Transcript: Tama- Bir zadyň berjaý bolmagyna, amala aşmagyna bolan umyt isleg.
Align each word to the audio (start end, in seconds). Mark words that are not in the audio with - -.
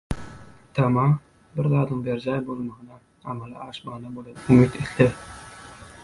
Tama- 0.77 1.01
Bir 1.57 1.67
zadyň 1.73 1.99
berjaý 2.07 2.39
bolmagyna, 2.47 2.97
amala 3.33 3.67
aşmagyna 3.67 4.13
bolan 4.15 4.41
umyt 4.55 4.79
isleg. 4.85 5.13